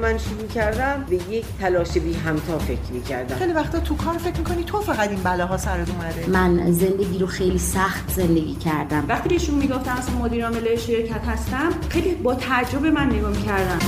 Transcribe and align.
من 0.00 0.18
شروع 0.18 0.48
کردم 0.48 1.06
به 1.10 1.16
یک 1.16 1.44
تلاش 1.60 1.98
بی 1.98 2.14
همتا 2.14 2.58
فکر 2.58 2.92
می‌کردم. 2.92 3.34
خیلی 3.34 3.52
وقتا 3.52 3.80
تو 3.80 3.96
کار 3.96 4.14
فکر 4.18 4.38
می‌کنی 4.38 4.64
تو 4.64 4.80
فقط 4.80 5.08
این 5.08 5.22
بلاها 5.22 5.56
سرت 5.56 5.90
اومده. 5.90 6.30
من 6.30 6.72
زندگی 6.72 7.18
رو 7.18 7.26
خیلی 7.26 7.58
سخت 7.58 8.08
زندگی 8.10 8.54
کردم. 8.54 9.04
وقتی 9.08 9.28
بهشون 9.28 9.54
می‌گفتم 9.54 9.92
اصلا 9.92 10.14
مدیر 10.24 10.44
عامل 10.44 10.76
شرکت 10.76 11.24
هستم 11.24 11.70
خیلی 11.90 12.14
با 12.14 12.34
تعجب 12.34 12.86
من 12.86 13.06
نگاه 13.06 13.30
می‌کردم. 13.30 13.78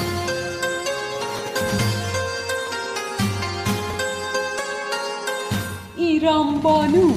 ایران 5.97 6.61
بانو. 6.63 7.13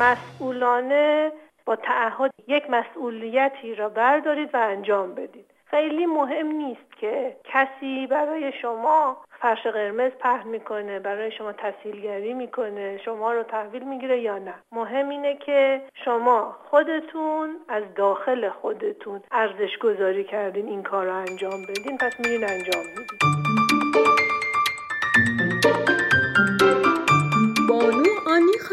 مسئولانه 0.00 1.32
با 1.66 1.76
تعهد 1.76 2.30
یک 2.48 2.62
مسئولیتی 2.70 3.74
را 3.74 3.88
بردارید 3.88 4.48
و 4.54 4.56
انجام 4.56 5.14
بدید. 5.14 5.57
خیلی 5.70 6.06
مهم 6.06 6.46
نیست 6.46 6.96
که 7.00 7.36
کسی 7.44 8.06
برای 8.06 8.52
شما 8.62 9.16
فرش 9.40 9.66
قرمز 9.66 10.12
پهن 10.12 10.48
می‌کنه 10.48 10.98
برای 10.98 11.32
شما 11.32 11.52
تحصیلگری 11.52 12.34
می‌کنه 12.34 13.00
شما 13.04 13.32
رو 13.32 13.42
تحویل 13.42 13.84
می‌گیره 13.84 14.20
یا 14.20 14.38
نه. 14.38 14.54
مهم 14.72 15.08
اینه 15.08 15.36
که 15.36 15.82
شما 16.04 16.56
خودتون 16.70 17.56
از 17.68 17.82
داخل 17.96 18.48
خودتون 18.48 19.20
ارزش 19.30 19.78
گذاری 19.78 20.24
کردین 20.24 20.66
این 20.66 20.82
کار 20.82 21.06
رو 21.06 21.14
انجام 21.14 21.62
بدین 21.68 21.98
پس 21.98 22.20
میرین 22.20 22.44
انجام 22.50 22.84
میدین. 22.86 23.17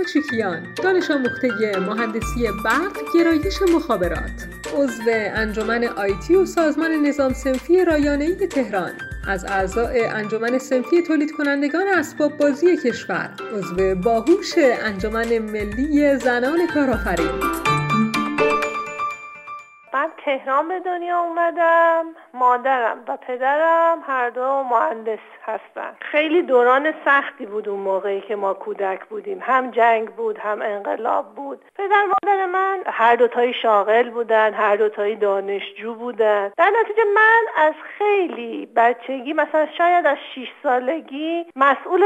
خاچیکیان 0.05 0.67
دانش 0.83 1.11
آموخته 1.11 1.79
مهندسی 1.79 2.47
برق 2.65 2.97
گرایش 3.13 3.61
مخابرات. 3.75 4.47
عضو 4.77 5.01
انجمن 5.07 5.83
آیتی 5.83 6.35
و 6.35 6.45
سازمان 6.45 6.91
نظام 6.91 7.33
سنفی 7.33 7.85
رایانه‌ای 7.85 8.47
تهران. 8.47 8.91
از 9.27 9.45
اعضای 9.45 10.05
انجمن 10.05 10.57
سنفی 10.57 11.01
تولید 11.01 11.31
کنندگان 11.31 11.87
اسباب 11.87 12.37
بازی 12.37 12.77
کشور. 12.77 13.29
عضو 13.53 13.95
باهوش 13.95 14.53
انجمن 14.83 15.37
ملی 15.37 16.17
زنان 16.17 16.67
کارآفرین. 16.73 17.74
تهران 20.37 20.67
به 20.67 20.79
دنیا 20.79 21.19
اومدم 21.19 22.05
مادرم 22.33 23.03
و 23.07 23.17
پدرم 23.17 24.03
هر 24.07 24.29
دو 24.29 24.63
مهندس 24.63 25.19
هستن. 25.43 25.95
خیلی 25.99 26.41
دوران 26.41 26.93
سختی 27.05 27.45
بود 27.45 27.69
اون 27.69 27.79
موقعی 27.79 28.21
که 28.21 28.35
ما 28.35 28.53
کودک 28.53 29.05
بودیم. 29.05 29.39
هم 29.41 29.71
جنگ 29.71 30.09
بود 30.09 30.37
هم 30.37 30.61
انقلاب 30.61 31.35
بود. 31.35 31.65
پدر 31.75 32.05
مادر 32.05 32.45
من 32.45 32.79
هر 32.85 33.15
دوتایی 33.15 33.53
شاغل 33.53 34.09
بودن 34.09 34.53
هر 34.53 34.75
دوتایی 34.75 35.15
دانشجو 35.15 35.95
بودن. 35.95 36.51
در 36.57 36.71
نتیجه 36.81 37.03
من 37.15 37.41
از 37.57 37.73
خیلی 37.97 38.65
بچگی 38.75 39.33
مثلا 39.33 39.67
شاید 39.77 40.05
از 40.05 40.17
6 40.35 40.47
سالگی 40.63 41.45
مسئول 41.55 42.03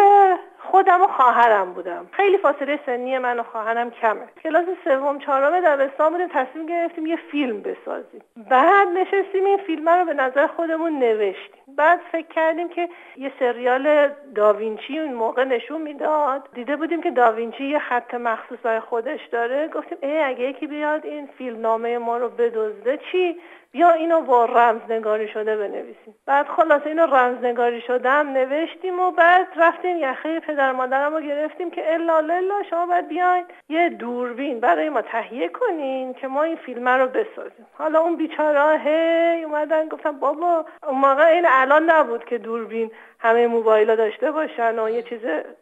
خودم 0.59 1.01
و 1.01 1.07
خواهرم 1.07 1.73
بودم. 1.73 2.07
خیلی 2.11 2.37
فاصله 2.37 2.79
سنی 2.85 3.17
من 3.17 3.39
و 3.39 3.43
خواهرم 3.43 3.91
کمه. 3.91 4.27
کلاس 4.43 4.65
سوم 4.83 5.19
چهارم 5.19 5.59
دبستان 5.59 6.11
بودیم 6.11 6.27
تصمیم 6.27 6.65
گرفتیم 6.65 7.05
یه 7.05 7.15
فیلم 7.15 7.61
بسازیم. 7.61 8.21
بعد 8.49 8.87
نشستیم 8.87 9.45
این 9.45 9.57
فیلم 9.57 9.89
رو 9.89 10.05
به 10.05 10.13
نظر 10.13 10.47
خودمون 10.47 10.99
نوشتیم. 10.99 11.63
بعد 11.77 11.99
فکر 12.11 12.27
کردیم 12.27 12.69
که 12.69 12.89
یه 13.17 13.31
سریال 13.39 14.09
داوینچی 14.35 14.99
اون 14.99 15.13
موقع 15.13 15.43
نشون 15.43 15.81
می‌داد. 15.81 16.49
دیده 16.53 16.75
بودیم 16.75 17.01
که 17.01 17.11
داوینچی 17.11 17.63
یه 17.63 17.79
خط 17.79 18.13
مخصوص 18.13 18.59
برای 18.63 18.79
خودش 18.79 19.19
داره. 19.31 19.67
گفتیم 19.67 19.97
ای 20.01 20.19
اگه 20.19 20.43
یکی 20.43 20.67
بیاد 20.67 21.05
این 21.05 21.29
فیلم 21.37 21.61
نامه 21.61 21.97
ما 21.97 22.17
رو 22.17 22.29
بدزده 22.29 22.99
چی؟ 23.11 23.39
بیا 23.71 23.91
اینو 23.91 24.21
با 24.21 24.45
رمزنگاری 24.45 25.27
شده 25.27 25.57
بنویسیم. 25.57 26.15
بعد 26.25 26.47
خلاصه 26.47 26.87
اینو 26.87 27.05
رمزنگاری 27.05 27.81
شده 27.81 28.09
هم 28.09 28.29
نوشتیم 28.29 28.99
و 28.99 29.11
بعد 29.11 29.47
رفتیم 29.57 29.97
یخه 29.97 30.39
پدر 30.49 30.71
مادرم 30.71 31.13
رو 31.13 31.21
گرفتیم 31.21 31.71
که 31.71 31.93
الا 31.93 32.19
للا 32.19 32.63
شما 32.69 32.85
باید 32.85 33.07
بیاین 33.07 33.45
یه 33.69 33.89
دوربین 33.89 34.59
برای 34.59 34.89
ما 34.89 35.01
تهیه 35.01 35.47
کنین 35.47 36.13
که 36.13 36.27
ما 36.27 36.43
این 36.43 36.55
فیلم 36.55 36.87
رو 36.87 37.07
بسازیم. 37.07 37.65
حالا 37.73 37.99
اون 37.99 38.15
بیچاره 38.15 38.79
هی 38.79 39.43
اومدن 39.43 39.87
گفتم 39.87 40.19
بابا 40.19 40.65
اون 40.87 40.97
موقع 40.97 41.25
این 41.25 41.45
الان 41.47 41.89
نبود 41.89 42.25
که 42.25 42.37
دوربین 42.37 42.91
همه 43.21 43.47
موبایل 43.47 43.95
داشته 43.95 44.31
باشن 44.31 44.79
و 44.79 44.89
یه 44.89 45.03
چیز 45.03 45.19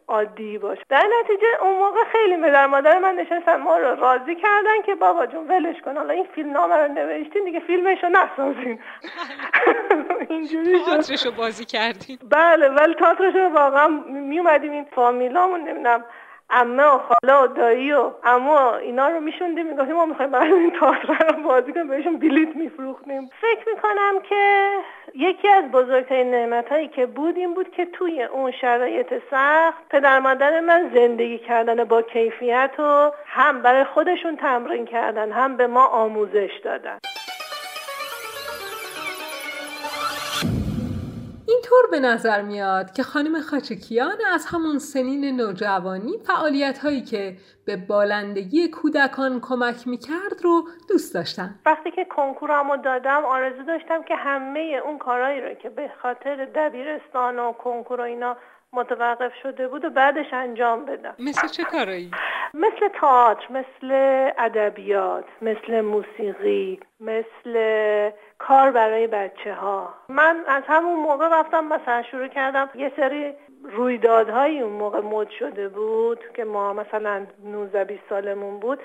عادی 0.08 0.58
باشه. 0.58 0.82
در 0.88 1.04
نتیجه 1.20 1.46
اون 1.62 1.76
موقع 1.76 2.04
خیلی 2.12 2.36
پدر 2.36 2.66
مادر 2.66 2.98
من 2.98 3.14
نشستن 3.14 3.56
ما 3.56 3.78
رو 3.78 4.00
راضی 4.00 4.34
کردن 4.34 4.82
که 4.86 4.94
بابا 4.94 5.26
جون 5.26 5.48
ولش 5.48 5.80
کن. 5.84 5.96
حالا 5.96 6.14
این 6.14 6.26
فیلم 6.34 6.50
نامه 6.50 6.74
رو 6.74 6.92
نوشتین 6.92 7.44
دیگه 7.44 7.60
فیلمش 7.60 7.98
رو 8.04 8.08
نسازین. 8.08 8.78
اینجوری 10.30 10.78
تئاترش 10.86 11.26
بازی 11.26 11.64
کردین. 11.64 12.18
بله 12.30 12.68
ولی 12.68 12.94
تئاترش 12.94 13.34
رو 13.34 13.48
واقعا 13.48 13.88
می 14.08 14.38
اومدیم 14.38 14.72
این 14.72 14.86
فامیلامون 14.94 15.60
نمی‌دونم 15.60 16.04
امه 16.50 16.84
و 16.84 16.98
خاله 16.98 17.42
و 17.42 17.46
دایی 17.46 17.92
و 17.92 18.10
اما 18.24 18.76
اینا 18.76 19.08
رو 19.08 19.20
میشوندیم 19.20 19.66
می‌گفتیم 19.66 19.96
ما 19.96 20.06
می‌خوایم 20.06 20.30
برای 20.30 20.52
این 20.52 20.70
تئاتر 20.70 21.36
رو 21.36 21.42
بازی 21.42 21.72
کنیم 21.72 21.88
بهشون 21.88 22.18
بلیت 22.18 22.56
میفروختیم. 22.56 23.30
فکر 23.40 23.68
می‌کنم 23.74 24.20
که 24.28 24.70
یکی 25.14 25.48
از 25.48 25.64
بزرگترین 25.64 26.30
نعمت 26.30 26.68
هایی 26.68 26.88
که 26.88 27.06
بود 27.06 27.36
این 27.36 27.54
بود 27.54 27.70
که 27.70 27.84
توی 27.86 28.22
اون 28.22 28.50
شرایط 28.50 29.14
سخت 29.30 29.88
پدر 29.90 30.18
مادر 30.18 30.60
من 30.60 30.90
زندگی 30.94 31.38
کردن 31.38 31.84
با 31.84 32.02
کیفیت 32.02 32.70
و 32.78 33.12
هم 33.26 33.62
برای 33.62 33.84
خودشون 33.84 34.36
تمرین 34.36 34.86
کردن 34.86 35.32
هم 35.32 35.56
به 35.56 35.66
ما 35.66 35.86
آموزش 35.86 36.60
دادن. 36.64 36.98
اینطور 41.68 41.90
به 41.90 42.00
نظر 42.00 42.42
میاد 42.42 42.92
که 42.92 43.02
خانم 43.02 43.40
خاچکیان 43.40 44.16
از 44.34 44.46
همون 44.46 44.78
سنین 44.78 45.36
نوجوانی 45.36 46.18
فعالیت 46.26 46.78
هایی 46.78 47.02
که 47.02 47.36
به 47.66 47.76
بالندگی 47.76 48.68
کودکان 48.68 49.40
کمک 49.40 49.88
می‌کرد 49.88 50.42
رو 50.42 50.68
دوست 50.88 51.14
داشتم 51.14 51.54
وقتی 51.66 51.90
که 51.90 52.04
کنکورمو 52.04 52.76
دادم 52.76 53.24
آرزو 53.24 53.62
داشتم 53.62 54.02
که 54.02 54.14
همه 54.14 54.80
اون 54.84 54.98
کارهایی 54.98 55.40
رو 55.40 55.54
که 55.54 55.68
به 55.68 55.90
خاطر 56.02 56.44
دبیرستان 56.44 57.38
و 57.38 57.52
کنکور 57.52 58.00
و 58.00 58.04
اینا 58.04 58.36
متوقف 58.72 59.32
شده 59.42 59.68
بود 59.68 59.84
و 59.84 59.90
بعدش 59.90 60.32
انجام 60.32 60.84
بدم 60.84 61.14
مثل 61.18 61.48
چه 61.48 61.64
کارایی؟ 61.64 62.10
مثل 62.54 62.88
تئاتر 63.00 63.46
مثل 63.50 63.92
ادبیات 64.38 65.24
مثل 65.42 65.80
موسیقی 65.80 66.80
مثل 67.00 67.54
کار 68.38 68.70
برای 68.70 69.06
بچه 69.06 69.54
ها 69.54 69.94
من 70.08 70.44
از 70.48 70.62
همون 70.66 71.00
موقع 71.00 71.40
رفتم 71.40 71.64
مثلا 71.64 72.02
شروع 72.02 72.28
کردم 72.28 72.68
یه 72.74 72.92
سری 72.96 73.34
رویدادهایی 73.62 74.60
اون 74.60 74.72
موقع 74.72 75.00
مد 75.00 75.28
شده 75.30 75.68
بود 75.68 76.18
که 76.34 76.44
ما 76.44 76.72
مثلا 76.72 77.26
19 77.44 77.84
20 77.84 78.02
سالمون 78.08 78.60
بود 78.60 78.78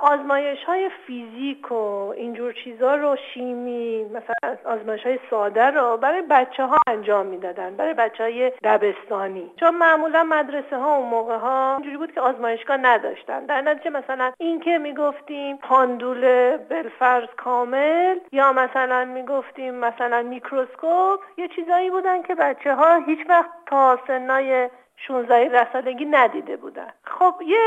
آزمایش 0.00 0.64
های 0.64 0.90
فیزیک 1.06 1.72
و 1.72 1.74
اینجور 2.16 2.52
چیزا 2.64 2.96
رو 2.96 3.16
شیمی 3.34 4.04
مثلا 4.04 4.56
آزمایش 4.64 5.06
های 5.06 5.18
ساده 5.30 5.66
رو 5.66 5.96
برای 5.96 6.22
بچه 6.22 6.64
ها 6.64 6.76
انجام 6.86 7.26
می‌دادن 7.26 7.76
برای 7.76 7.94
بچه 7.94 8.22
های 8.22 8.52
دبستانی. 8.62 9.50
چون 9.56 9.74
معمولا 9.74 10.24
مدرسه 10.24 10.76
ها 10.76 10.96
اون 10.96 11.08
موقع 11.08 11.36
ها 11.36 11.74
اینجوری 11.74 11.96
بود 11.96 12.12
که 12.12 12.20
آزمایشگاه 12.20 12.76
نداشتن. 12.76 13.46
در 13.46 13.60
نتیجه 13.60 13.90
مثلا 13.90 14.32
این 14.38 14.60
که 14.60 14.78
می‌گفتیم 14.78 15.56
پاندول 15.56 16.56
بالفرض 16.56 17.28
کامل 17.36 18.18
یا 18.32 18.52
مثلا 18.52 19.04
می‌گفتیم 19.04 19.74
مثلا 19.74 20.22
میکروسکوپ 20.22 21.20
یه 21.36 21.48
چیزایی 21.48 21.90
بودن 21.90 22.22
که 22.22 22.34
بچه 22.34 22.74
ها 22.74 22.96
هیچ 23.06 23.18
وقت 23.28 23.50
تا 23.66 23.98
سنای 24.12 24.68
16 24.96 25.72
سالگی 25.72 26.04
ندیده 26.04 26.56
بودن. 26.56 26.92
خب 27.04 27.34
یه 27.46 27.58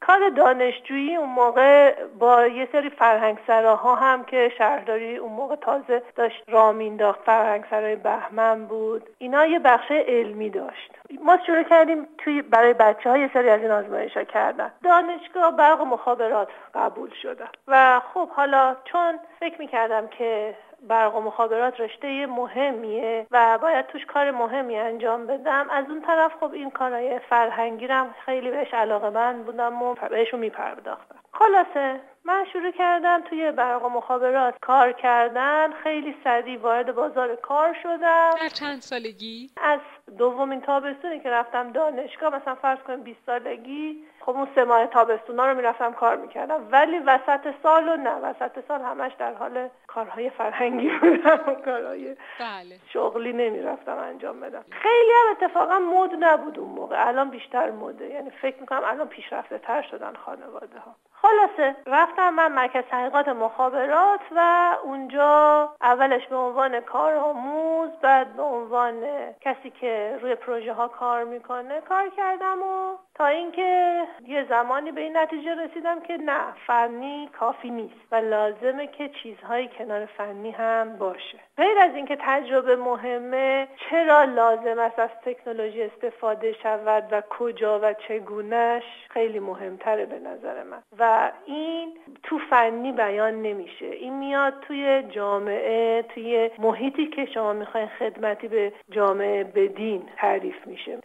کار 0.00 0.28
دانشجویی 0.28 1.16
اون 1.16 1.28
موقع 1.28 2.04
با 2.18 2.46
یه 2.46 2.68
سری 2.72 2.90
فرهنگ 2.90 3.38
ها 3.48 3.94
هم 3.94 4.24
که 4.24 4.52
شهرداری 4.58 5.16
اون 5.16 5.32
موقع 5.32 5.56
تازه 5.56 6.02
داشت 6.16 6.44
راه 6.48 6.72
مینداخت 6.72 7.20
فرهنگ 7.26 7.64
سرای 7.70 7.96
بهمن 7.96 8.64
بود. 8.64 9.10
اینا 9.18 9.46
یه 9.46 9.58
بخش 9.58 9.90
علمی 9.90 10.50
داشت. 10.50 10.90
ما 11.24 11.38
شروع 11.46 11.62
کردیم 11.62 12.08
توی 12.18 12.42
برای 12.42 12.74
بچه 12.74 13.10
ها 13.10 13.18
یه 13.18 13.30
سری 13.34 13.48
از 13.48 13.60
این 13.60 13.70
آزمایش 13.70 14.16
ها 14.16 14.24
کردن. 14.24 14.72
دانشگاه 14.84 15.56
برق 15.56 15.80
مخابرات 15.80 16.48
قبول 16.74 17.10
شدم 17.22 17.48
و 17.68 18.00
خب 18.14 18.28
حالا 18.28 18.76
چون 18.84 19.18
فکر 19.40 19.58
می‌کردم 19.58 20.06
که 20.06 20.54
برق 20.88 21.16
و 21.16 21.20
مخابرات 21.20 21.80
رشته 21.80 22.26
مهمیه 22.26 23.26
و 23.30 23.58
باید 23.58 23.86
توش 23.86 24.06
کار 24.06 24.30
مهمی 24.30 24.76
انجام 24.76 25.26
بدم. 25.26 25.66
از 25.70 25.84
اون 25.88 26.02
طرف 26.02 26.32
خب 26.40 26.52
این 26.52 26.70
کارهای 26.70 27.18
فرهنگی 27.18 27.86
رم 27.86 28.14
خیلی 28.24 28.50
بهش 28.50 28.74
علاقه 28.74 29.10
من 29.10 29.42
بودم 29.42 29.82
و 29.82 29.94
بهشون 30.10 30.40
میپرداختم. 30.40 31.16
خلاصه 31.32 32.00
من 32.24 32.44
شروع 32.52 32.70
کردم 32.70 33.20
توی 33.20 33.50
برق 33.52 33.84
و 33.84 33.88
مخابرات 33.88 34.54
کار 34.60 34.92
کردن. 34.92 35.72
خیلی 35.72 36.14
سریع 36.24 36.60
وارد 36.60 36.94
بازار 36.94 37.36
کار 37.36 37.76
شدم. 37.82 38.30
در 38.40 38.48
چند 38.48 38.80
سالگی؟ 38.80 39.50
از 39.56 39.80
دومین 40.18 40.60
تابستونی 40.60 41.20
که 41.20 41.30
رفتم 41.30 41.72
دانشگاه 41.72 42.34
مثلا 42.34 42.54
فرض 42.54 42.78
کنیم 42.78 43.02
20 43.02 43.18
سالگی 43.26 44.04
خب 44.26 44.30
اون 44.30 44.48
سه 44.54 44.64
ماه 44.64 44.86
تابستونا 44.86 45.50
رو 45.50 45.56
می‌رفتم 45.56 45.92
کار 45.92 46.16
می‌کردم. 46.16 46.68
ولی 46.70 46.98
وسط 46.98 47.54
سال 47.62 47.88
و 47.88 47.96
نه 47.96 48.14
وسط 48.14 48.58
سال 48.68 48.80
همش 48.80 49.12
در 49.18 49.34
حال 49.34 49.68
کارهای 49.86 50.30
فرهنگی 50.30 50.90
بودم 50.98 51.40
و 51.46 51.54
کارهای 51.54 52.16
بله. 52.40 52.78
شغلی 52.92 53.32
نمی‌رفتم 53.32 53.98
انجام 53.98 54.40
بدم. 54.40 54.64
خیلی 54.70 55.12
هم 55.12 55.30
اتفاقا 55.30 55.78
مد 55.78 56.24
نبود 56.24 56.58
اون 56.58 56.70
موقع. 56.70 57.08
الان 57.08 57.30
بیشتر 57.30 57.70
مده. 57.70 58.06
یعنی 58.06 58.30
فکر 58.30 58.60
می‌کنم 58.60 58.82
الان 58.84 59.08
پیشرفته 59.08 59.58
تر 59.58 59.82
شدن 59.82 60.12
خانواده 60.14 60.78
ها 60.78 60.94
خلاصه 61.22 61.76
رفتم 61.86 62.34
من 62.34 62.52
مرکز 62.52 62.84
تحقیقات 62.90 63.28
مخابرات 63.28 64.20
و 64.36 64.70
اونجا 64.82 65.68
اولش 65.82 66.26
به 66.26 66.36
عنوان 66.36 66.80
کارآموز 66.80 67.90
بعد 68.02 68.36
به 68.36 68.42
عنوان 68.42 68.94
کسی 69.40 69.70
که 69.70 70.18
روی 70.22 70.34
پروژه 70.34 70.72
ها 70.72 70.88
کار 70.88 71.24
می‌کنه 71.24 71.80
کار 71.80 72.08
کردم 72.08 72.62
و 72.62 72.96
تا 73.14 73.26
اینکه 73.26 74.02
یه 74.26 74.46
زمانی 74.48 74.92
به 74.92 75.00
این 75.00 75.16
نتیجه 75.16 75.54
رسیدم 75.54 76.00
که 76.00 76.16
نه 76.16 76.52
فنی 76.66 77.28
کافی 77.38 77.70
نیست 77.70 77.94
و 78.12 78.16
لازمه 78.16 78.86
که 78.86 79.08
چیزهایی 79.22 79.70
کنار 79.78 80.06
فنی 80.06 80.50
هم 80.50 80.96
باشه. 80.96 81.38
غیر 81.56 81.78
از 81.78 81.94
اینکه 81.94 82.16
تجربه 82.20 82.76
مهمه 82.76 83.68
چرا 83.90 84.24
لازم 84.24 84.78
است 84.78 84.98
از 84.98 85.10
تکنولوژی 85.24 85.82
استفاده 85.82 86.52
شود 86.52 87.08
و 87.10 87.22
کجا 87.30 87.80
و 87.82 87.94
چگونش؟ 88.08 88.82
خیلی 89.10 89.38
مهمتره 89.38 90.06
به 90.06 90.18
نظر 90.18 90.62
من. 90.62 90.82
و 90.98 91.32
این 91.46 91.98
تو 92.22 92.38
فنی 92.50 92.92
بیان 92.92 93.42
نمیشه. 93.42 93.86
این 93.86 94.18
میاد 94.18 94.54
توی 94.60 95.02
جامعه 95.02 96.02
توی 96.02 96.50
محیطی 96.58 97.06
که 97.06 97.26
شما 97.26 97.52
می‌خواین 97.52 97.88
خدمتی 97.98 98.48
به 98.48 98.72
جامعه 98.90 99.44
بدین 99.44 100.02
تعریف 100.16 100.66
میشه. 100.66 100.98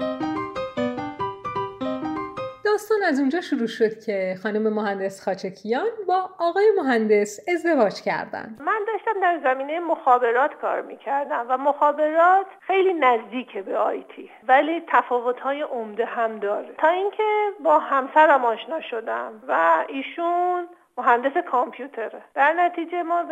داستان 2.78 3.04
از 3.04 3.20
اونجا 3.20 3.42
شروع 3.42 3.68
شد 3.68 4.00
که 4.00 4.36
خانم 4.44 4.74
مهندس 4.74 5.24
خاچکیان 5.24 5.88
با 6.08 6.30
آقای 6.40 6.72
مهندس 6.78 7.40
ازدواج 7.54 8.02
کردن. 8.02 8.56
من 8.60 8.80
داشتم 8.88 9.22
در 9.22 9.40
زمینه 9.44 9.80
مخابرات 9.80 10.54
کار 10.62 10.82
می‌کردم 10.82 11.46
و 11.50 11.58
مخابرات 11.58 12.46
خیلی 12.60 12.94
نزدیکه 12.94 13.62
به 13.62 13.78
آیتی 13.78 14.30
ولی 14.48 14.84
تفاوت‌های 14.88 15.62
عمده 15.62 16.06
هم 16.06 16.40
داره. 16.40 16.70
تا 16.78 16.88
اینکه 16.88 17.24
با 17.64 17.80
همسرم 17.80 18.46
آشنا 18.46 18.82
شدم 18.82 19.32
و 19.48 19.86
ایشون 19.88 20.68
مهندس 20.98 21.38
کامپیوتره. 21.38 22.22
در 22.34 22.54
نتیجه 22.54 23.04
ما 23.04 23.24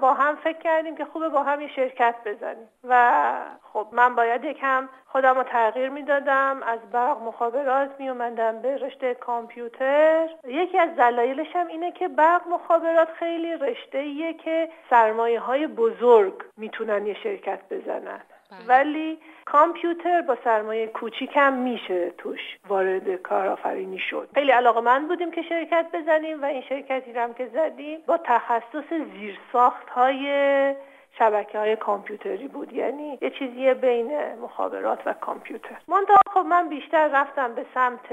با 0.00 0.14
هم 0.14 0.36
فکر 0.36 0.58
کردیم 0.58 0.96
که 0.96 1.04
خوبه 1.04 1.28
با 1.28 1.42
هم 1.42 1.60
یه 1.60 1.68
شرکت 1.68 2.14
بزنیم. 2.24 2.68
و 2.84 3.32
خب 3.72 3.86
من 3.92 4.14
باید 4.14 4.44
یکم 4.44 4.88
خودم 5.06 5.36
رو 5.36 5.42
تغییر 5.42 5.88
می‌دادم 5.88 6.62
از 6.66 6.78
برق 6.92 7.22
مخابرات 7.22 7.90
می 7.98 8.08
اومدم 8.08 8.62
به 8.62 8.76
رشته 8.76 9.14
کامپیوتر. 9.14 10.28
یکی 10.44 10.78
از 10.78 10.96
دلایلش 10.96 11.56
هم 11.56 11.66
اینه 11.66 11.92
که 11.92 12.08
برق 12.08 12.48
مخابرات 12.48 13.08
خیلی 13.12 13.54
رشته 13.54 13.98
ایه 13.98 14.34
که 14.34 14.68
سرمایه 14.90 15.40
های 15.40 15.66
بزرگ 15.66 16.44
می‌تونن 16.56 17.06
یه 17.06 17.14
شرکت 17.14 17.60
بزنن. 17.70 18.20
ولی 18.68 19.18
کامپیوتر 19.44 20.22
با 20.22 20.36
سرمایه 20.44 20.86
کوچیکم 20.86 21.52
میشه 21.52 22.10
توش 22.18 22.40
وارد 22.68 23.16
کارآفرینی 23.16 23.98
شد. 23.98 24.28
خیلی 24.34 24.50
علاقه 24.50 24.80
من 24.80 25.08
بودیم 25.08 25.30
که 25.30 25.42
شرکت 25.42 25.86
بزنیم 25.92 26.42
و 26.42 26.44
این 26.44 26.62
شرکتی 26.62 27.12
هم 27.12 27.34
که 27.34 27.50
زدیم 27.54 27.98
با 28.06 28.18
تخصص 28.24 28.92
زیرساخت 29.18 29.88
های 29.88 30.74
شبکه 31.18 31.58
های 31.58 31.76
کامپیوتری 31.76 32.48
بود. 32.48 32.72
یعنی 32.72 33.18
یه 33.22 33.30
چیزی 33.30 33.74
بین 33.74 34.34
مخابرات 34.34 34.98
و 35.06 35.12
کامپیوتر. 35.12 35.76
منتها 35.88 36.16
خب 36.34 36.40
من 36.40 36.68
بیشتر 36.68 37.08
رفتم 37.08 37.54
به 37.54 37.66
سمت 37.74 38.06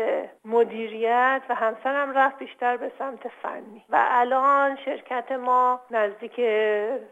مدیریت 0.46 1.42
و 1.50 1.56
همسرم 1.56 2.18
رفت 2.18 2.40
بیشتر 2.40 2.78
به 2.78 2.92
سمت 3.00 3.28
فنی. 3.42 3.84
و 3.90 4.06
الان 4.10 4.78
شرکت 4.86 5.32
ما 5.32 5.82
نزدیک 5.92 6.36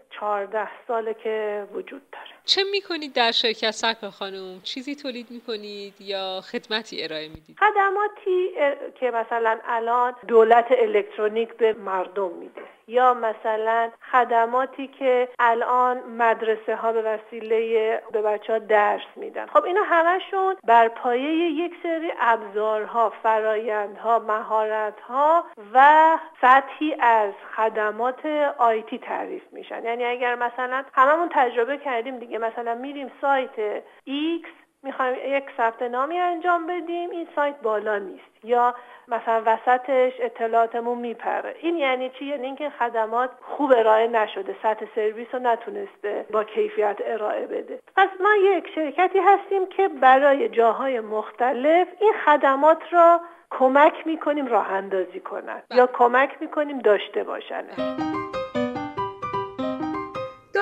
14 0.09 0.67
ساله 0.87 1.13
که 1.13 1.67
وجود 1.73 2.01
داره. 2.11 2.25
چه 2.45 2.61
می‌کنید 2.71 3.13
در 3.13 3.31
شرکت 3.31 3.71
سکر 3.71 4.09
خانم؟ 4.09 4.61
چیزی 4.63 4.95
تولید 4.95 5.31
می‌کنید 5.31 5.93
یا 5.99 6.41
خدمتی 6.51 7.03
ارائه 7.03 7.27
می‌دید؟ 7.27 7.57
خدماتی 7.59 8.51
که 8.99 9.11
مثلا 9.11 9.59
الان 9.65 10.13
دولت 10.27 10.65
الکترونیک 10.71 11.53
به 11.53 11.73
مردم 11.73 12.29
میده. 12.29 12.61
یا 12.89 13.13
مثلا 13.13 13.89
خدماتی 14.11 14.87
که 14.87 15.29
الان 15.39 15.97
مدرسه 16.03 16.75
ها 16.75 16.91
به 16.91 17.01
وسیله 17.01 18.01
به 18.11 18.21
بچه 18.21 18.53
ها 18.53 18.59
درس 18.59 19.01
میدن. 19.15 19.45
خب 19.45 19.63
اینا 19.63 19.81
همشون 19.83 20.55
بر 20.63 20.87
پایه 20.87 21.31
یک 21.31 21.73
سری 21.83 22.11
ابزارها 22.19 23.13
فرایندها 23.23 24.19
مهارتها 24.19 25.45
و 25.73 26.17
سطحی 26.41 26.95
از 26.99 27.33
خدمات 27.55 28.25
آیتی 28.57 28.97
تعریف 28.97 29.43
میشن. 29.51 29.83
یعنی 29.83 30.05
اگر 30.05 30.35
مثلا 30.35 30.83
هممون 30.93 31.29
تجربه 31.31 31.77
کردیم 31.77 32.19
دیگه 32.19 32.37
مثلا 32.37 32.75
میریم 32.75 33.11
سایت 33.21 33.79
X 34.07 34.47
می‌خوایم 34.83 35.15
یک 35.25 35.43
ثبت 35.57 35.81
نامی 35.81 36.19
انجام 36.19 36.67
بدیم. 36.67 37.09
این 37.09 37.27
سایت 37.35 37.55
بالا 37.63 37.97
نیست. 37.97 38.29
یا 38.43 38.75
مثلا 39.07 39.43
وسطش 39.45 40.13
اطلاعاتمون 40.19 40.97
میپره. 40.97 41.55
این 41.61 41.77
یعنی 41.77 42.09
چی؟ 42.09 42.25
یعنی 42.25 42.45
اینکه 42.45 42.69
خدمات 42.69 43.29
خوب 43.41 43.71
ارائه 43.71 44.07
نشده. 44.07 44.55
سطح 44.63 44.85
سرویس 44.95 45.27
رو 45.33 45.39
نتونسته 45.39 46.25
با 46.31 46.43
کیفیت 46.43 46.97
ارائه 47.05 47.47
بده. 47.47 47.79
پس 47.95 48.09
ما 48.19 48.35
یک 48.35 48.67
شرکتی 48.75 49.19
هستیم 49.19 49.67
که 49.67 49.87
برای 49.87 50.49
جاهای 50.49 50.99
مختلف 50.99 51.87
این 51.99 52.13
خدمات 52.25 52.81
را 52.91 53.21
کمک 53.51 54.07
می‌کنیم 54.07 54.47
راه 54.47 54.71
اندازی 54.71 55.19
کنن. 55.19 55.61
یا 55.71 55.87
کمک 55.87 56.37
می‌کنیم 56.39 56.79
داشته 56.79 57.23
باشن 57.23 57.63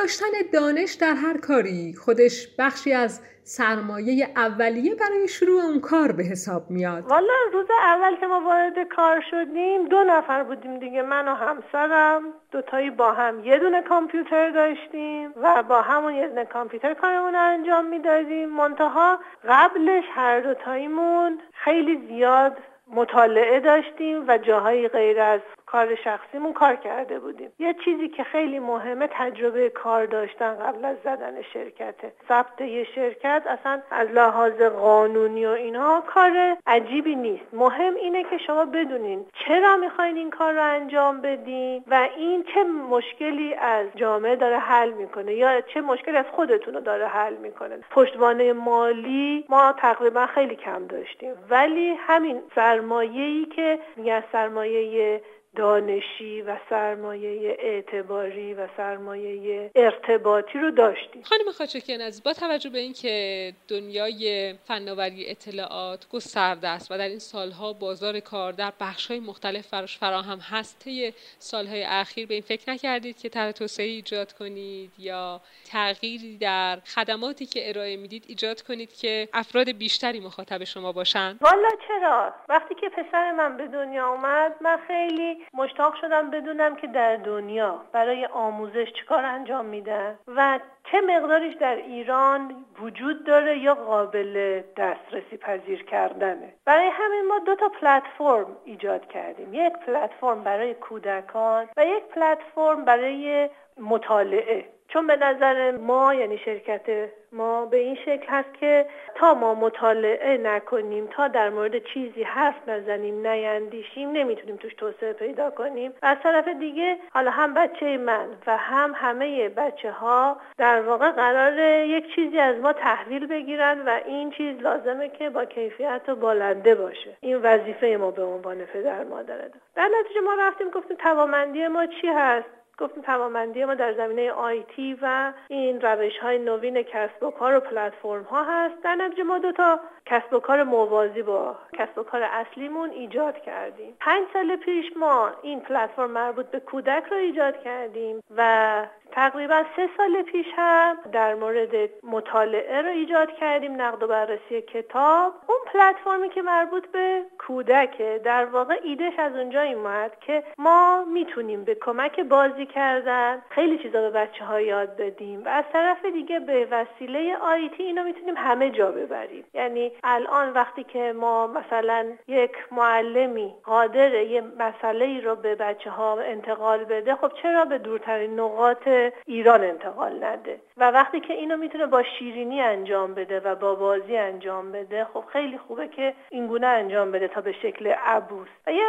داشتن 0.07 0.50
دانش 0.54 0.94
در 0.94 1.13
هر 1.13 1.38
کاری. 1.38 1.94
خودش 2.06 2.48
بخشی 2.59 2.94
از 2.94 3.21
سرمایه 3.44 4.27
اولیه 4.36 4.95
برای 4.95 5.27
شروع 5.27 5.62
اون 5.62 5.80
کار 5.80 6.12
به 6.12 6.24
حساب 6.24 6.63
میاد. 6.69 7.04
والا 7.04 7.33
روز 7.54 7.65
اول 7.83 8.15
که 8.19 8.27
ما 8.27 8.42
وارد 8.42 8.88
کار 8.95 9.24
شدیم 9.31 9.88
دو 9.88 10.04
نفر 10.04 10.44
بودیم 10.44 10.80
دیگه 10.80 11.01
من 11.01 11.27
و 11.27 11.33
همسرم. 11.36 12.21
دوتایی 12.51 12.89
با 12.89 13.12
هم 13.12 13.45
یه 13.45 13.59
دونه 13.59 13.81
کامپیوتر 13.81 14.50
داشتیم 14.50 15.33
و 15.36 15.63
با 15.63 15.81
همون 15.81 16.13
یه 16.13 16.27
دونه 16.27 16.45
کامپیوتر 16.45 16.94
کارمون 16.94 17.33
رو 17.33 17.42
انجام 17.42 17.86
می‌دادیم. 17.86 18.50
منتها 18.50 19.19
قبلش 19.50 20.04
هر 20.13 20.39
دوتاییمون 20.39 21.39
خیلی 21.63 22.07
زیاد 22.07 22.57
مطالعه 22.94 23.59
داشتیم 23.59 24.27
و 24.27 24.38
جاهای 24.38 24.88
غیر 24.88 25.19
از 25.19 25.42
کار 25.68 25.96
شخصیمون 25.96 26.54
کار 26.54 26.75
کرده 26.75 27.19
بودیم. 27.19 27.52
یه 27.60 27.75
چیزی 27.86 28.08
که 28.10 28.24
خیلی 28.24 28.60
مهمه 28.60 29.08
تجربه 29.12 29.69
کار 29.69 30.06
داشتن 30.06 30.56
قبل 30.56 30.86
از 30.86 30.97
زدن 31.04 31.42
شرکته 31.42 32.12
ثبت 32.28 32.62
یه 32.62 32.83
شرکت 32.83 33.44
اصلا 33.47 33.81
از 33.92 34.07
لحاظ 34.07 34.62
قانونی 34.62 35.45
و 35.45 35.50
اینها 35.50 36.04
کار 36.07 36.57
عجیبی 36.68 37.16
نیست. 37.16 37.44
مهم 37.54 37.95
اینه 37.95 38.24
که 38.24 38.38
شما 38.38 38.66
بدونین 38.66 39.26
چرا 39.45 39.78
می‌خواین 39.78 40.18
این 40.18 40.30
کار 40.30 40.54
رو 40.54 40.64
انجام 40.64 41.21
بدین 41.21 41.83
و 41.88 42.07
این 42.18 42.44
چه 42.44 42.64
مشکلی 42.64 43.54
از 43.54 43.88
جامعه 43.95 44.36
داره 44.36 44.57
حل 44.57 44.92
می‌کنه 44.92 45.33
یا 45.33 45.62
چه 45.62 45.81
مشکلی 45.81 46.18
از 46.18 46.26
خودتون 46.31 46.74
رو 46.74 46.80
داره 46.80 47.07
حل 47.07 47.36
می‌کنه. 47.36 47.80
پشتوانه 47.92 48.54
مالی 48.54 49.45
ما 49.50 49.74
تقریبا 49.78 50.26
خیلی 50.26 50.56
کم 50.56 50.88
داشتیم. 50.88 51.33
ولی 51.50 51.90
همین 51.90 52.42
سرمایه‌ای 52.56 53.45
که 53.45 53.80
میگن 53.95 54.24
سرمایه 54.31 55.21
دانشی 55.57 56.42
و 56.42 56.57
سرمایه 56.69 57.57
اعتباری 57.59 58.54
و 58.54 58.68
سرمایه 58.78 59.71
ارتباطی 59.76 60.59
رو 60.59 60.71
داشتیم. 60.71 61.21
خانم 61.23 61.52
خاچکیان 61.57 62.02
از 62.02 62.23
با 62.23 62.33
توجه 62.33 62.69
به 62.69 62.80
اینکه 62.80 63.54
دنیای 63.68 64.54
فناوری 64.68 65.30
اطلاعات 65.30 66.09
گسترده 66.09 66.68
است 66.68 66.92
و 66.92 66.97
در 66.97 67.07
این 67.07 67.19
سالها 67.19 67.73
بازار 67.73 68.19
کار 68.19 68.52
در 68.52 68.73
بخش‌های 68.80 69.19
مختلف 69.19 69.68
فراش 69.68 69.97
فراهم 69.97 70.40
هست 70.40 70.80
طی 70.80 71.14
سالهای 71.40 71.83
اخیر 71.83 72.28
به 72.28 72.33
این 72.33 72.44
فکر 72.44 72.71
نکردید 72.71 73.18
که 73.18 73.30
طرح 73.30 73.52
توسعه 73.52 73.85
ایجاد 73.85 74.33
کنید 74.33 74.92
یا 74.97 75.42
تغییری 75.71 76.37
در 76.37 76.80
خدماتی 76.95 77.45
که 77.45 77.69
ارائه 77.69 77.97
می‌دید 77.97 78.26
ایجاد 78.28 78.61
کنید 78.61 78.94
که 78.94 79.30
افراد 79.33 79.71
بیشتری 79.71 80.19
مخاطب 80.19 80.64
شما 80.64 80.92
باشند 80.92 81.40
والا 81.42 81.69
چرا؟ 81.87 82.33
وقتی 82.49 82.76
که 82.76 82.90
پسر 82.90 83.31
من 83.31 83.57
به 83.57 83.68
دنیا 83.68 84.07
اومد 84.07 84.56
من 84.61 84.78
خیلی 84.87 85.46
مشتاق 85.54 85.95
شدم 86.01 86.30
بدونم 86.30 86.75
که 86.75 86.87
در 86.87 87.16
دنیا 87.16 87.81
برای 87.92 88.25
آموزش 88.25 88.94
چیکار 88.94 89.25
انجام 89.25 89.66
میدن 89.66 90.19
و 90.27 90.59
چه 90.92 91.01
مقداریش 91.01 91.56
در 91.56 91.75
ایران 91.75 92.66
وجود 92.81 93.23
داره 93.23 93.57
یا 93.57 93.75
قابل 93.75 94.61
دسترسی 94.77 95.37
پذیر 95.37 95.83
کردنه. 95.83 96.54
برای 96.66 96.89
همین 96.94 97.27
ما 97.27 97.39
دو 97.39 97.56
تا 97.56 97.69
پلتفرم 97.69 98.57
ایجاد 98.66 99.07
کردیم. 99.07 99.54
یک 99.54 99.73
پلتفرم 99.73 100.44
برای 100.44 100.73
کودکان 100.73 101.68
و 101.77 101.85
یک 101.85 102.04
پلتفرم 102.04 102.85
برای 102.85 103.49
مطالعه. 103.77 104.77
چون 104.88 105.08
به 105.08 105.16
نظر 105.16 105.72
ما 105.72 106.14
یعنی 106.14 106.38
شرکت 106.38 107.10
ما 107.32 107.66
به 107.66 107.78
این 107.78 107.96
شکل 107.96 108.26
هست 108.28 108.54
که 108.60 108.86
تا 109.16 109.34
ما 109.34 109.54
مطالعه 109.54 110.38
نکنیم 110.38 111.08
تا 111.08 111.28
در 111.28 111.50
مورد 111.50 111.84
چیزی 111.84 112.24
حرف 112.24 112.56
نزنیم 112.68 113.28
نیندیشیم 113.28 114.12
نمی‌تونیم 114.12 114.56
توش 114.56 114.74
توسعه 114.74 115.14
پیدا 115.14 115.50
کنیم. 115.50 115.94
و 116.02 116.06
از 116.06 116.18
طرف 116.24 116.48
دیگه 116.48 116.98
حالا 117.14 117.32
هم 117.32 117.54
بچه 117.54 117.98
من 117.98 118.28
و 118.48 118.58
هم 118.58 118.94
همه 118.96 119.50
بچه 119.50 119.92
ها 119.92 120.38
در 120.58 120.82
واقع 120.82 121.12
قرار 121.12 121.60
یک 121.86 122.16
چیزی 122.16 122.40
از 122.40 122.56
ما 122.56 122.74
تحویل 122.74 123.28
بگیرن 123.28 123.82
و 123.82 124.00
این 124.06 124.32
چیز 124.32 124.62
لازمه 124.62 125.10
که 125.10 125.30
با 125.30 125.46
کیفیت 125.46 126.02
و 126.08 126.16
بالنده 126.16 126.76
باشه. 126.76 127.18
این 127.22 127.38
وظیفه 127.38 127.98
ما 128.00 128.12
به 128.12 128.24
عنوان 128.24 128.58
پدر 128.58 129.04
مادره. 129.04 129.52
در 129.76 129.90
نتیجه 130.00 130.22
ما 130.22 130.34
رفتیم 130.40 130.70
گفتیم 130.70 130.98
توامندی 130.98 131.68
ما 131.68 131.86
چی 131.86 132.08
هست؟ 132.08 132.58
گفتیم 132.78 133.04
توانمندی 133.04 133.66
ما 133.66 133.74
در 133.74 133.94
زمینه 133.94 134.31
آیتی 134.31 134.98
و 135.02 135.34
این 135.48 135.81
روش 135.81 136.18
های 136.18 136.40
نوین 136.40 136.84
کسب 136.84 137.24
و 137.24 137.31
کار 137.31 137.56
و 137.56 137.60
پلتفرم 137.60 138.24
ها 138.24 138.44
هست. 138.44 138.84
در 138.84 138.96
نتیجه 138.96 139.24
ما 139.24 139.40
دو 139.40 139.52
تا 139.52 139.80
کسب 140.06 140.34
و 140.34 140.40
کار 140.40 140.64
موازی 140.64 141.22
با 141.22 141.56
کسب 141.74 141.98
و 141.98 142.04
کار 142.04 142.24
اصلیمون 142.24 142.90
ایجاد 142.90 143.42
کردیم. 143.42 143.96
پنج 144.00 144.24
سال 144.34 144.56
پیش 144.56 144.86
ما 144.98 145.31
این 145.42 145.60
پلتفرم 145.60 146.12
مربوط 146.12 146.46
به 146.46 146.60
کودک 146.60 147.04
رو 147.12 147.18
ایجاد 147.18 147.64
کردیم 147.64 148.24
و 148.38 148.86
تقریبا 149.11 149.64
سه 149.76 149.90
سال 149.97 150.21
پیش 150.21 150.45
هم 150.56 150.97
در 151.11 151.35
مورد 151.35 151.90
مطالعه 152.04 152.81
رو 152.81 152.90
ایجاد 152.90 153.31
کردیم 153.31 153.81
نقد 153.81 154.04
و 154.04 154.07
بررسی 154.07 154.61
کتاب. 154.61 155.33
اون 155.47 155.57
پلتفرمی 155.73 156.30
که 156.30 156.42
مربوط 156.42 156.87
به 156.87 157.21
کودکه 157.37 158.21
در 158.23 158.45
واقع 158.45 158.80
ایدهش 158.83 159.19
از 159.19 159.35
اونجا 159.35 159.61
اومد 159.61 160.11
که 160.21 160.44
ما 160.57 161.06
می‌تونیم 161.14 161.64
به 161.64 161.76
کمک 161.76 162.19
بازی 162.19 162.66
کردن 162.66 163.42
خیلی 163.49 163.78
چیزا 163.78 164.02
به 164.02 164.09
بچه 164.09 164.45
ها 164.45 164.61
یاد 164.61 164.97
بدیم 164.97 165.45
و 165.45 165.49
از 165.49 165.64
طرف 165.73 166.06
دیگه 166.06 166.40
به 166.40 166.68
وسیله 166.71 167.37
آیتی 167.37 167.83
اینو 167.83 168.04
می‌تونیم 168.04 168.37
همه 168.37 168.69
جا 168.69 168.92
ببریم. 168.92 169.45
یعنی 169.54 169.92
الان 170.04 170.54
وقتی 170.54 170.83
که 170.83 171.14
ما 171.14 171.47
مثلا 171.47 172.06
یک 172.28 172.52
معلمی 172.71 173.56
قادر 173.64 174.14
یه 174.14 174.42
مسئله 174.42 175.06
ای 175.06 175.21
رو 175.21 175.35
به 175.35 175.56
بچه 175.56 175.90
ها 175.90 176.19
انتقال 176.19 176.83
بده 176.83 177.16
خب 177.16 177.31
چرا 177.42 177.66
به 177.66 177.78
دورترین 177.78 178.40
نقاط 178.40 178.87
ایران 179.25 179.63
انتقال 179.63 180.23
نده. 180.23 180.59
و 180.77 180.92
وقتی 180.92 181.19
که 181.19 181.33
اینو 181.33 181.57
می‌تونه 181.57 181.85
با 181.85 182.04
شیرینی 182.04 182.61
انجام 182.61 183.13
بده 183.13 183.39
و 183.39 183.56
با 183.56 183.75
بازی 183.75 184.18
انجام 184.18 184.71
بده 184.71 185.06
خب 185.13 185.23
خیلی 185.33 185.57
خوبه 185.57 185.87
که 185.87 186.13
اینگونه 186.30 186.68
انجام 186.68 187.11
بده 187.11 187.27
تا 187.27 187.42
به 187.42 187.51
شکل 187.51 187.87
عبوس. 187.87 188.47
و 188.68 188.71
یه 188.71 188.85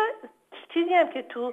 چیزی 0.75 0.95
هم 0.95 1.09
که 1.09 1.23
تو 1.23 1.53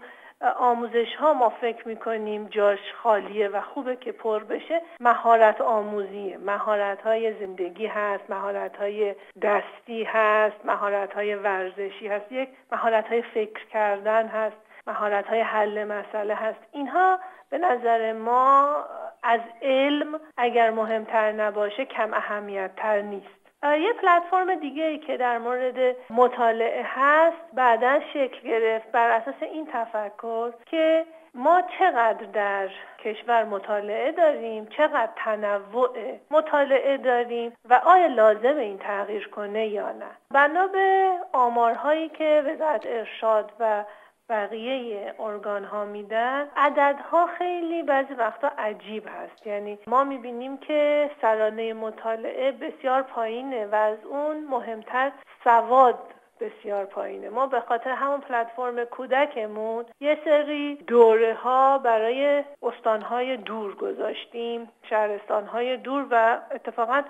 آموزش 0.58 1.16
ها 1.16 1.34
ما 1.34 1.50
فکر 1.50 1.88
می‌کنیم 1.88 2.48
جاش 2.48 2.80
خالیه 3.04 3.48
و 3.48 3.62
خوبه 3.62 3.96
که 3.96 4.12
پر 4.12 4.44
بشه 4.44 4.82
مهارت 5.00 5.62
آموزیه. 5.62 6.38
مهارت 6.38 7.02
های 7.02 7.34
زندگی 7.40 7.86
هست 7.88 8.30
مهارت 8.30 8.78
های 8.78 9.16
دستی 9.42 10.04
هست 10.04 10.66
مهارت 10.66 11.14
های 11.14 11.36
ورزشی 11.36 12.08
هست 12.08 12.32
یک 12.32 12.50
مهارت 12.72 13.08
های 13.08 13.22
فکر 13.22 13.66
کردن 13.74 14.28
هست 14.28 14.58
مهارت 14.88 15.28
های 15.28 15.42
حل 15.42 15.84
مسئله 15.84 16.36
هست. 16.36 16.60
اینها 16.72 17.20
به 17.56 17.62
نظر 17.62 18.14
ما 18.14 18.76
از 19.24 19.40
علم 19.62 20.20
اگر 20.38 20.72
مهمتر 20.72 21.32
نباشه 21.32 21.86
کم 21.86 22.14
اهمیت 22.14 22.72
تر 22.76 23.02
نیست 23.02 23.28
یه 23.64 23.94
پلتفرم 23.94 24.56
دیگه 24.56 24.84
ای 24.84 24.98
که 24.98 25.18
در 25.18 25.38
مورد 25.38 25.96
مطالعه 26.10 26.86
هست 26.86 27.38
بعدا 27.54 28.00
شکل 28.14 28.48
گرفت 28.48 28.92
بر 28.92 29.10
اساس 29.10 29.36
این 29.42 29.68
تفکر 29.74 30.54
که 30.66 31.06
ما 31.36 31.62
چقدر 31.80 32.26
در 32.26 32.70
کشور 33.00 33.44
مطالعه 33.44 34.12
داریم 34.12 34.66
چقدر 34.66 35.10
تنوع 35.16 35.90
مطالعه 36.32 36.98
داریم 36.98 37.54
و 37.70 37.82
آیا 37.86 38.08
لازم 38.08 38.58
این 38.58 38.78
تغییر 38.78 39.28
کنه 39.28 39.68
یا 39.68 39.92
نه. 39.92 40.12
بنا 40.32 40.68
به 40.68 41.12
آمارهایی 41.34 42.10
که 42.10 42.44
وزارت 42.48 42.86
ارشاد 42.88 43.52
و 43.60 43.84
بقیه 44.30 45.14
ارگان 45.20 45.64
ها 45.64 45.86
میدن. 45.86 46.48
عددها 46.58 47.28
خیلی 47.28 47.84
بعضی 47.84 48.14
وقتا 48.14 48.52
عجیب 48.58 49.08
هست. 49.08 49.48
یعنی 49.48 49.80
ما 49.88 50.04
می‌بینیم 50.04 50.58
که 50.58 51.12
سرانه 51.22 51.74
مطالعه 51.74 52.52
بسیار 52.52 53.02
پایینه 53.02 53.66
و 53.66 53.76
از 53.76 53.98
اون 54.06 54.44
مهمتر 54.44 55.12
سواد 55.44 56.00
بسیار 56.40 56.86
پایینه. 56.86 57.30
ما 57.30 57.48
به 57.48 57.60
خاطر 57.60 57.90
همون 57.90 58.20
پلتفرم 58.20 58.84
کودکمون 58.86 59.86
یه 60.00 60.18
سری 60.26 60.76
دوره 60.76 61.34
ها 61.34 61.78
برای 61.78 62.44
استانهای 62.64 63.38
دور 63.38 63.76
گذاشتیم 63.76 64.70
شهرستانهای 64.90 65.78
دور 65.78 66.08
و 66.12 66.40
اتفاقا 66.52 67.04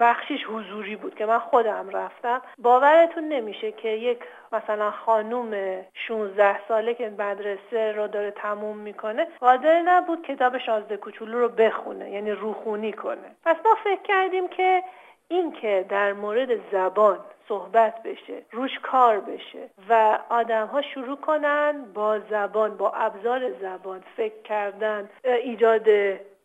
بخشیش 0.00 0.44
حضوری 0.44 0.96
بود 0.96 1.14
که 1.14 1.26
من 1.26 1.38
خودم 1.38 1.88
رفتم. 1.92 2.42
باورتون 2.58 3.24
نمیشه 3.28 3.72
که 3.72 3.88
یک 3.88 4.18
مثلا 4.52 4.90
خانوم 4.90 5.82
16 5.94 6.68
ساله 6.68 6.94
که 6.94 7.10
مدرسه 7.18 7.92
رو 7.92 8.06
داره 8.06 8.30
تموم 8.30 8.78
می‌کنه 8.78 9.26
قادر 9.40 9.82
نبود 9.82 10.26
کتاب 10.26 10.58
شازده 10.58 10.96
کوچولو 10.96 11.38
رو 11.38 11.48
بخونه 11.48 12.10
یعنی 12.10 12.30
روخونی 12.30 12.92
کنه. 12.92 13.36
پس 13.44 13.56
ما 13.64 13.74
فکر 13.84 14.02
کردیم 14.02 14.48
که 14.48 14.82
این 15.28 15.52
که 15.52 15.86
در 15.88 16.12
مورد 16.12 16.70
زبان 16.72 17.18
صحبت 17.48 18.02
بشه 18.02 18.42
روش 18.50 18.78
کار 18.82 19.20
بشه 19.20 19.70
و 19.88 20.18
آدم 20.28 20.66
ها 20.66 20.82
شروع 20.82 21.16
کنن 21.16 21.84
با 21.94 22.18
زبان 22.18 22.76
با 22.76 22.90
ابزار 22.90 23.52
زبان 23.60 24.04
فکر 24.16 24.42
کردن 24.44 25.10
ایجاد 25.24 25.88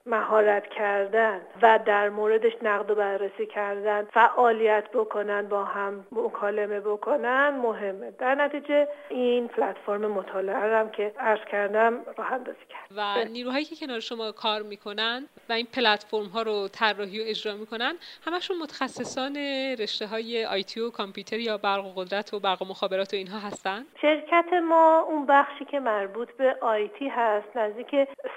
مهارت 0.08 0.68
کردن 0.68 1.42
و 1.62 1.80
در 1.86 2.10
موردش 2.10 2.54
نقد 2.62 2.92
و 2.92 2.96
بررسی 2.96 3.46
کردن 3.46 4.08
فعالیت 4.14 4.84
بکنن 4.94 5.48
با 5.48 5.64
هم 5.64 6.08
مکالمه 6.12 6.80
بکنن 6.80 7.50
مهمه. 7.50 8.12
در 8.12 8.36
نتیجه 8.36 8.88
این 9.10 9.48
پلتفرم 9.48 10.12
مطالعه 10.12 10.78
هم 10.80 10.90
که 10.90 11.14
عرض 11.20 11.40
کردم 11.52 12.02
راه 12.18 12.34
اندازی 12.34 12.66
کرد. 12.70 12.88
و 12.98 13.30
نیروهایی 13.30 13.66
که 13.66 13.76
کنار 13.76 14.00
شما 14.00 14.32
کار 14.32 14.62
می‌کنن 14.62 15.28
و 15.50 15.54
این 15.54 15.68
پلتفرم 15.74 16.26
ها 16.26 16.42
رو 16.42 16.68
طراحی 16.68 17.20
و 17.20 17.24
اجرا 17.28 17.54
می‌کنن 17.54 17.94
همشون 18.26 18.58
متخصصان 18.58 19.38
رشته 19.80 20.08
های 20.08 20.46
آیتی 20.46 20.80
و 20.80 20.90
کامپیوتر 20.90 21.40
یا 21.40 21.58
برق 21.58 21.86
و 21.86 22.02
قدرت 22.02 22.34
و 22.34 22.40
برق 22.40 22.62
و 22.62 22.66
مخابرات 22.66 23.14
و 23.14 23.16
اینها 23.16 23.40
هستن؟ 23.40 23.86
شرکت 24.02 24.54
ما 24.54 25.00
اون 25.00 25.26
بخشی 25.26 25.66
که 25.66 25.80
مربوط 25.80 26.32
به 26.32 26.56
آیتی 26.62 27.08
هست 27.08 27.58
نزدیک 27.58 27.96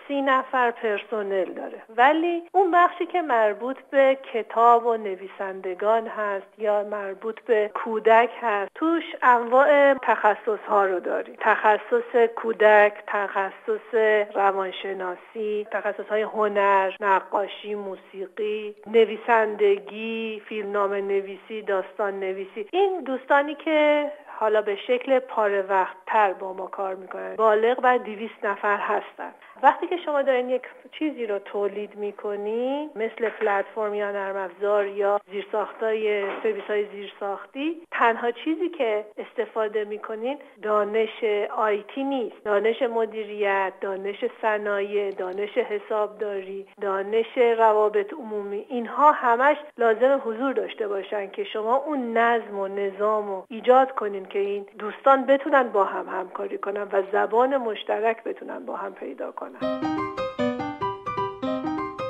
سی 0.09 0.23
نفر 0.23 0.71
پرسنل 0.71 1.60
داره. 1.61 1.83
ولی 1.97 2.43
اون 2.53 2.71
بخشی 2.71 3.07
که 3.07 3.23
مربوط 3.23 3.77
به 3.91 4.19
کتاب 4.33 4.87
و 4.87 4.97
نویسندگان 4.97 6.07
هست 6.07 6.59
یا 6.59 6.85
مربوط 6.85 7.41
به 7.41 7.71
کودک 7.75 8.31
هست 8.41 8.71
توش 8.75 9.05
انواع 9.23 9.95
تخصص 9.95 10.65
ها 10.69 10.85
رو 10.85 11.01
داریم. 11.01 11.37
تخصص 11.41 12.29
کودک 12.37 12.93
تخصص 13.07 13.95
روانشناسی 14.35 15.67
تخصص 15.71 16.09
های 16.11 16.23
هنر 16.23 16.97
نقاشی 17.01 17.75
موسیقی 17.75 18.75
نویسندگی 18.87 20.43
فیلمنامه 20.47 21.01
نویسی 21.01 21.63
داستان 21.63 22.21
نویسی 22.21 22.67
این 22.73 23.01
دوستانی 23.01 23.55
که 23.55 24.11
حالا 24.41 24.63
به 24.63 24.77
شکل 24.77 25.19
پاره 25.19 25.63
وقت 25.63 25.97
تر 26.07 26.33
با 26.33 26.53
ما 26.53 26.67
کار 26.67 26.95
می‌کنن. 26.95 27.37
بالغ 27.37 27.81
بر 27.81 27.97
دیویست 27.97 28.45
نفر 28.45 28.77
هستن. 28.77 29.33
وقتی 29.63 29.87
که 29.87 29.97
شما 29.97 30.23
دارین 30.23 30.51
یک 30.51 30.63
چیزی 30.93 31.27
رو 31.27 31.39
تولید 31.39 31.97
می‌کنی 31.97 32.91
مثل 32.97 33.29
پلتفرم 33.29 33.95
یا 33.95 34.13
نرم 34.13 34.37
افزار 34.37 34.87
یا 34.87 35.21
زیرساختای 35.31 36.25
سرویس 36.43 36.65
های 36.65 36.87
زیرساختی 36.87 37.83
تنها 37.91 38.31
چیزی 38.31 38.69
که 38.69 39.05
استفاده 39.19 39.85
می‌کنین 39.85 40.39
دانش 40.63 41.25
آیتی 41.57 42.05
نیست. 42.05 42.45
دانش 42.45 42.83
مدیریت 42.83 43.73
دانش 43.81 44.25
صنایع 44.43 45.11
دانش 45.11 45.59
حسابداری 45.59 46.67
دانش 46.81 47.39
روابط 47.39 48.13
عمومی. 48.13 48.67
اینها 48.69 49.13
همش 49.13 49.57
لازم 49.79 50.21
حضور 50.25 50.53
داشته 50.53 50.89
باشن 50.89 51.31
که 51.31 51.45
شما 51.45 51.77
اون 51.77 52.19
نظم 52.19 52.59
و 52.59 52.69
نظام 52.69 53.29
رو 53.29 53.47
ایجاد 53.49 53.93
کنین 53.93 54.27
که 54.33 54.39
این 54.39 54.67
دوستان 54.79 55.27
بتونن 55.27 55.69
با 55.69 55.85
هم 55.85 56.09
همکاری 56.09 56.59
کنن 56.59 56.83
و 56.83 57.03
زبان 57.13 57.57
مشترک 57.57 58.25
بتونن 58.25 58.67
با 58.67 58.77
هم 58.77 58.95
پیدا 58.95 59.33
کنن. 59.33 59.81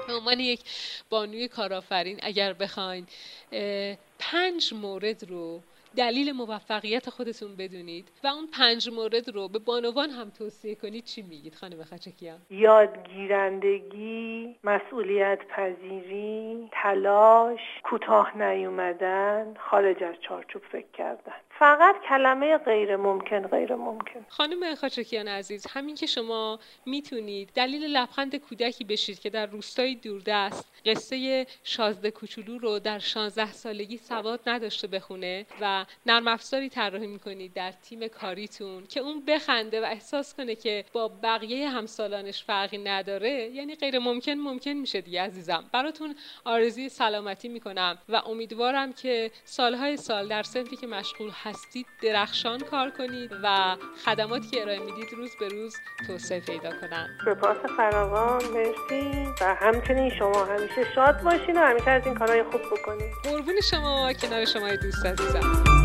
به 0.06 0.14
عنوان 0.16 0.40
یک 0.40 0.60
بانوی 1.10 1.48
کارآفرین 1.48 2.18
اگر 2.22 2.52
بخواین 2.52 3.06
پنج 4.18 4.74
مورد 4.82 5.30
رو 5.30 5.60
دلیل 5.96 6.32
موفقیت 6.32 7.10
خودتون 7.10 7.56
بدونید 7.56 8.08
و 8.24 8.26
اون 8.26 8.46
پنج 8.58 8.90
مورد 8.92 9.28
رو 9.28 9.48
به 9.48 9.58
بانوان 9.58 10.10
هم 10.10 10.30
توصیه 10.30 10.74
کنید 10.74 11.04
چی 11.04 11.22
میگید؟ 11.22 11.54
خانم 11.54 11.84
خچکیان. 11.84 12.38
یادگیرندگی 12.50 14.56
مسئولیت 14.64 15.38
پذیری 15.48 16.68
تلاش 16.72 17.60
کوتاه 17.82 18.42
نیومدن 18.42 19.54
خارج 19.58 20.02
از 20.02 20.14
چارچوب 20.28 20.62
فکر 20.72 20.90
کردن. 20.92 21.32
فقط 21.60 21.96
کلمه 22.08 22.58
غیر 22.58 22.96
ممکن 22.96 23.46
غیر 23.46 23.74
ممکن 23.74 24.26
خانم 24.28 24.74
خاچکیان 24.74 25.28
عزیز 25.28 25.66
همین 25.66 25.94
که 25.94 26.06
شما 26.06 26.58
می‌تونید 26.86 27.50
دلیل 27.54 27.84
لبخند 27.84 28.36
کودکی 28.36 28.84
بشید 28.84 29.20
که 29.20 29.30
در 29.30 29.46
روستایی 29.46 29.96
دوردست 29.96 30.72
قصه 30.86 31.46
شازده 31.64 32.10
کوچولو 32.10 32.58
رو 32.58 32.78
در 32.78 32.98
16 32.98 33.52
سالگی 33.52 33.96
سواد 33.96 34.40
نداشته 34.46 34.86
بخونه 34.86 35.46
و 35.60 35.84
نرم 36.06 36.28
افزاری 36.28 36.68
طراحی 36.68 37.06
می‌کنید 37.06 37.52
در 37.52 37.72
تیم 37.72 38.08
کاریتون 38.08 38.86
که 38.86 39.00
اون 39.00 39.22
بخنده 39.26 39.80
و 39.80 39.84
احساس 39.84 40.34
کنه 40.34 40.54
که 40.54 40.84
با 40.92 41.08
بقیه 41.22 41.68
همسالانش 41.68 42.44
فرقی 42.44 42.78
نداره 42.78 43.30
یعنی 43.30 43.74
غیر 43.74 43.98
ممکن 43.98 44.34
ممکن 44.34 44.70
میشه 44.70 45.00
دیگه 45.00 45.22
عزیزم. 45.22 45.64
براتون 45.72 46.14
آرزوی 46.44 46.88
سلامتی 46.88 47.48
می‌کنم 47.48 47.98
و 48.08 48.16
امیدوارم 48.16 48.92
که 48.92 49.30
سالهای 49.44 49.96
سال 49.96 50.28
در 50.28 50.42
سنفی 50.42 50.76
که 50.76 50.86
مشغول 50.86 51.30
هستید 51.50 51.86
درخشان 52.02 52.60
کار 52.60 52.90
کنید 52.90 53.32
و 53.42 53.76
خدماتی 54.04 54.48
که 54.48 54.62
ارائه 54.62 54.78
می‌دید 54.78 55.12
روز 55.16 55.30
به 55.40 55.48
روز 55.48 55.76
توسعه 56.06 56.40
پیدا 56.40 56.70
کنن. 56.80 57.08
سپاس 57.24 57.56
فراوان 57.76 58.42
مرسی. 58.44 59.28
و 59.40 59.54
همچنین 59.54 60.10
شما 60.18 60.44
همیشه 60.44 60.94
شاد 60.94 61.22
باشین 61.22 61.56
و 61.56 61.60
همیشه 61.60 61.90
از 61.90 62.06
این 62.06 62.14
کارهای 62.14 62.42
خوب 62.42 62.60
بکنید 62.60 63.12
قربون 63.24 63.60
شما 63.70 64.12
کنار 64.12 64.44
شما 64.44 64.76
دوست 64.76 65.06
عزیزم. 65.06 65.79